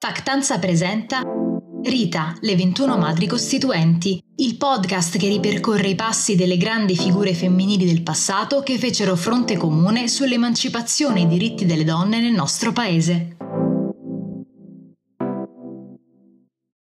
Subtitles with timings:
[0.00, 1.22] Factanza presenta
[1.82, 7.84] Rita, le 21 madri costituenti, il podcast che ripercorre i passi delle grandi figure femminili
[7.84, 13.37] del passato che fecero fronte comune sull'emancipazione e i diritti delle donne nel nostro paese.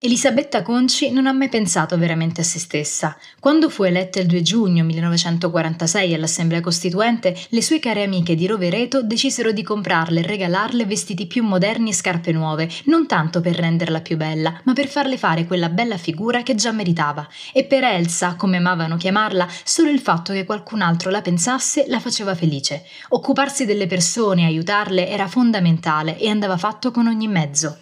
[0.03, 3.19] Elisabetta Conci non ha mai pensato veramente a se stessa.
[3.39, 9.03] Quando fu eletta il 2 giugno 1946 all'Assemblea Costituente, le sue care amiche di Rovereto
[9.03, 14.00] decisero di comprarle e regalarle vestiti più moderni e scarpe nuove, non tanto per renderla
[14.00, 17.29] più bella, ma per farle fare quella bella figura che già meritava.
[17.53, 22.00] E per Elsa, come amavano chiamarla, solo il fatto che qualcun altro la pensasse la
[22.00, 22.85] faceva felice.
[23.11, 27.77] Occuparsi delle persone e aiutarle era fondamentale e andava fatto con ogni mezzo.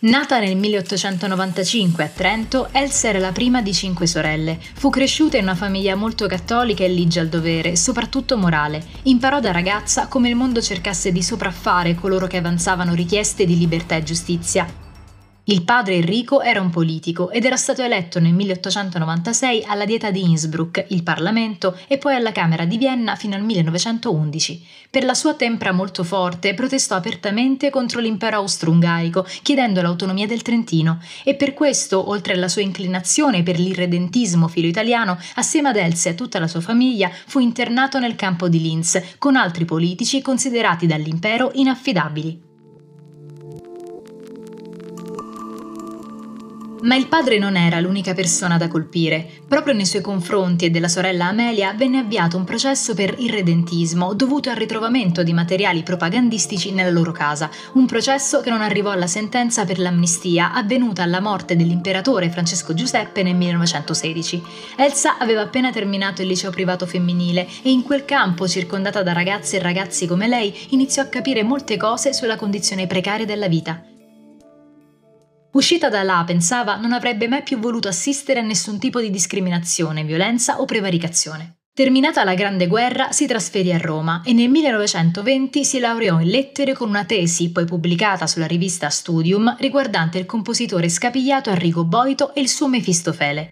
[0.00, 4.56] Nata nel 1895 a Trento, Elsa era la prima di cinque sorelle.
[4.74, 8.80] Fu cresciuta in una famiglia molto cattolica e ligia al dovere, soprattutto morale.
[9.04, 13.96] Imparò da ragazza come il mondo cercasse di sopraffare coloro che avanzavano richieste di libertà
[13.96, 14.86] e giustizia
[15.50, 20.22] il padre Enrico era un politico ed era stato eletto nel 1896 alla Dieta di
[20.22, 24.66] Innsbruck, il Parlamento, e poi alla Camera di Vienna fino al 1911.
[24.90, 31.00] Per la sua tempra molto forte protestò apertamente contro l'impero austro-ungarico, chiedendo l'autonomia del Trentino,
[31.24, 36.14] e per questo, oltre alla sua inclinazione per l'irredentismo filo-italiano, assieme ad Elsa e a
[36.14, 41.52] tutta la sua famiglia, fu internato nel campo di Linz, con altri politici considerati dall'impero
[41.54, 42.47] inaffidabili.
[46.82, 49.28] Ma il padre non era l'unica persona da colpire.
[49.48, 54.48] Proprio nei suoi confronti e della sorella Amelia venne avviato un processo per irredentismo dovuto
[54.48, 59.64] al ritrovamento di materiali propagandistici nella loro casa, un processo che non arrivò alla sentenza
[59.64, 64.42] per l'amnistia avvenuta alla morte dell'imperatore Francesco Giuseppe nel 1916.
[64.76, 69.56] Elsa aveva appena terminato il liceo privato femminile e in quel campo, circondata da ragazze
[69.56, 73.87] e ragazzi come lei, iniziò a capire molte cose sulla condizione precaria della vita.
[75.52, 80.04] Uscita da là, pensava, non avrebbe mai più voluto assistere a nessun tipo di discriminazione,
[80.04, 81.56] violenza o prevaricazione.
[81.72, 86.74] Terminata la Grande Guerra, si trasferì a Roma e nel 1920 si laureò in lettere
[86.74, 92.40] con una tesi, poi pubblicata sulla rivista Studium, riguardante il compositore scapigliato Enrico Boito e
[92.40, 93.50] il suo Mefistofele.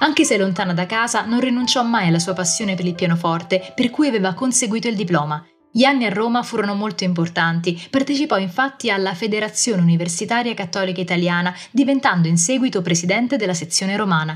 [0.00, 3.90] Anche se lontana da casa, non rinunciò mai alla sua passione per il pianoforte, per
[3.90, 5.46] cui aveva conseguito il diploma
[5.76, 12.28] gli anni a Roma furono molto importanti, partecipò infatti alla Federazione Universitaria Cattolica Italiana, diventando
[12.28, 14.32] in seguito presidente della sezione romana.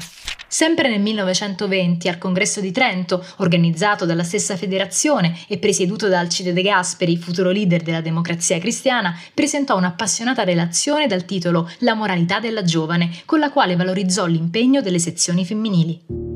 [0.48, 6.52] Sempre nel 1920, al Congresso di Trento, organizzato dalla stessa federazione e presieduto da Alcide
[6.52, 12.64] De Gasperi, futuro leader della democrazia cristiana, presentò un'appassionata relazione dal titolo La moralità della
[12.64, 16.27] giovane, con la quale valorizzò l'impegno delle sezioni femminili.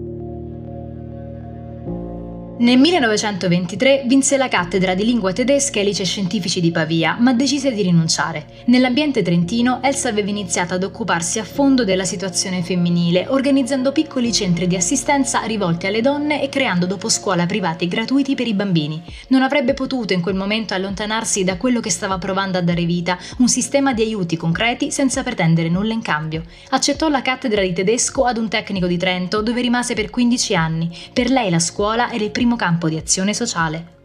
[2.62, 7.72] Nel 1923 vinse la cattedra di lingua tedesca ai licei scientifici di Pavia, ma decise
[7.72, 8.46] di rinunciare.
[8.66, 14.68] Nell'ambiente trentino, Elsa aveva iniziato ad occuparsi a fondo della situazione femminile, organizzando piccoli centri
[14.68, 19.02] di assistenza rivolti alle donne e creando dopo scuola privati gratuiti per i bambini.
[19.30, 23.18] Non avrebbe potuto in quel momento allontanarsi da quello che stava provando a dare vita,
[23.38, 26.44] un sistema di aiuti concreti senza pretendere nulla in cambio.
[26.68, 30.96] Accettò la cattedra di tedesco ad un tecnico di Trento, dove rimase per 15 anni.
[31.12, 34.00] Per lei la scuola era il primo campo di azione sociale.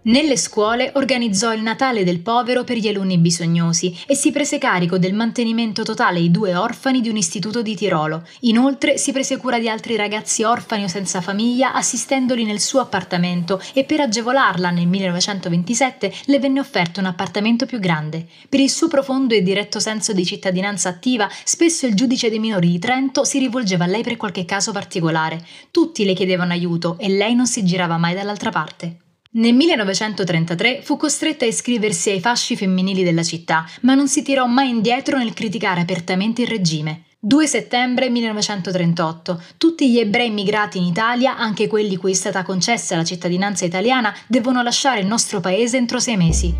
[0.00, 4.96] Nelle scuole organizzò il Natale del povero per gli alunni bisognosi e si prese carico
[4.96, 8.22] del mantenimento totale ai due orfani di un istituto di Tirolo.
[8.42, 13.60] Inoltre si prese cura di altri ragazzi orfani o senza famiglia assistendoli nel suo appartamento
[13.74, 18.26] e per agevolarla nel 1927 le venne offerto un appartamento più grande.
[18.48, 22.70] Per il suo profondo e diretto senso di cittadinanza attiva, spesso il giudice dei minori
[22.70, 25.44] di Trento si rivolgeva a lei per qualche caso particolare.
[25.72, 29.00] Tutti le chiedevano aiuto e lei non si girava mai dall'altra parte.
[29.30, 34.46] Nel 1933 fu costretta a iscriversi ai fasci femminili della città, ma non si tirò
[34.46, 37.02] mai indietro nel criticare apertamente il regime.
[37.20, 39.42] 2 settembre 1938.
[39.58, 44.14] Tutti gli ebrei immigrati in Italia, anche quelli cui è stata concessa la cittadinanza italiana,
[44.26, 46.54] devono lasciare il nostro paese entro sei mesi.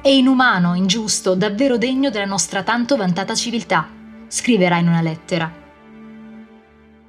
[0.00, 3.90] È inumano, ingiusto, davvero degno della nostra tanto vantata civiltà,
[4.26, 5.61] scriverà in una lettera.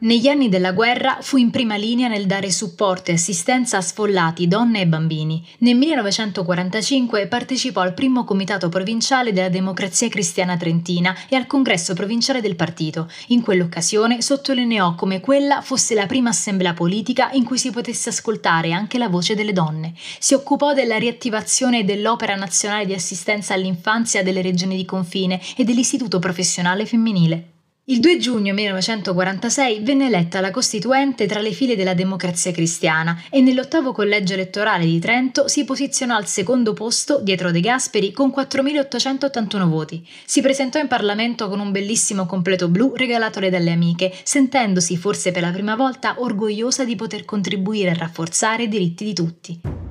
[0.03, 4.49] Negli anni della guerra fu in prima linea nel dare supporto e assistenza a sfollati,
[4.49, 5.41] donne e bambini.
[5.59, 12.41] Nel 1945 partecipò al primo comitato provinciale della Democrazia Cristiana Trentina e al congresso provinciale
[12.41, 13.09] del partito.
[13.27, 18.73] In quell'occasione sottolineò come quella fosse la prima assemblea politica in cui si potesse ascoltare
[18.73, 19.93] anche la voce delle donne.
[20.19, 26.19] Si occupò della riattivazione dell'Opera Nazionale di Assistenza all'Infanzia delle regioni di confine e dell'Istituto
[26.19, 27.52] Professionale Femminile.
[27.87, 33.41] Il 2 giugno 1946 venne eletta la Costituente tra le file della Democrazia Cristiana e
[33.41, 39.67] nell'ottavo collegio elettorale di Trento si posizionò al secondo posto dietro De Gasperi con 4.881
[39.67, 40.07] voti.
[40.23, 45.41] Si presentò in Parlamento con un bellissimo completo blu regalatole dalle amiche, sentendosi forse per
[45.41, 49.82] la prima volta orgogliosa di poter contribuire a rafforzare i diritti di tutti.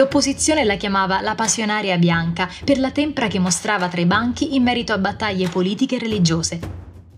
[0.00, 4.62] L'opposizione la chiamava la passionaria bianca per la tempra che mostrava tra i banchi in
[4.62, 6.58] merito a battaglie politiche e religiose.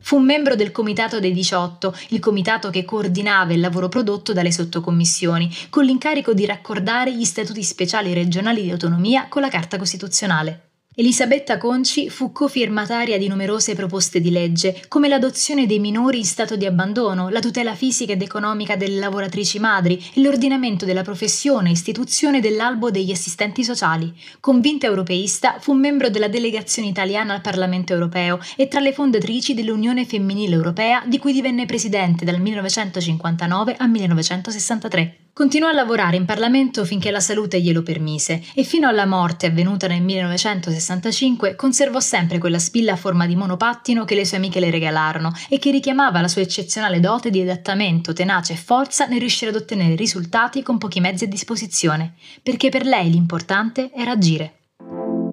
[0.00, 5.48] Fu membro del Comitato dei 18, il comitato che coordinava il lavoro prodotto dalle sottocommissioni,
[5.70, 10.71] con l'incarico di raccordare gli statuti speciali regionali di autonomia con la Carta Costituzionale.
[10.94, 16.54] Elisabetta Conci fu cofirmataria di numerose proposte di legge, come l'adozione dei minori in stato
[16.54, 21.72] di abbandono, la tutela fisica ed economica delle lavoratrici madri e l'ordinamento della professione e
[21.72, 24.12] istituzione dell'albo degli assistenti sociali.
[24.38, 30.04] Convinta europeista, fu membro della delegazione italiana al Parlamento europeo e tra le fondatrici dell'Unione
[30.04, 35.21] Femminile Europea, di cui divenne presidente dal 1959 al 1963.
[35.34, 39.86] Continuò a lavorare in Parlamento finché la salute glielo permise e fino alla morte avvenuta
[39.86, 44.70] nel 1965 conservò sempre quella spilla a forma di monopattino che le sue amiche le
[44.70, 49.50] regalarono e che richiamava la sua eccezionale dote di adattamento, tenacia e forza nel riuscire
[49.50, 52.12] ad ottenere risultati con pochi mezzi a disposizione,
[52.42, 54.56] perché per lei l'importante era agire.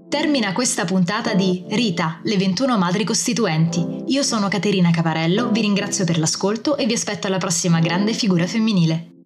[0.07, 4.05] Termina questa puntata di Rita, le 21 madri costituenti.
[4.07, 8.47] Io sono Caterina Caparello, vi ringrazio per l'ascolto e vi aspetto alla prossima grande figura
[8.47, 9.17] femminile.